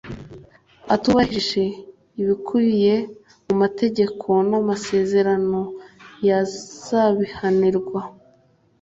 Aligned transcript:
atubahirije 0.95 1.63
ibikubiye 2.21 2.95
mu 3.45 3.53
mategeko 3.61 4.27
n’ 4.49 4.51
amasezerano 4.61 5.59
yazabihanirwa 6.27 8.01